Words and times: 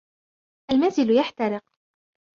المنزل 0.71 1.09
يحترق. 1.17 1.63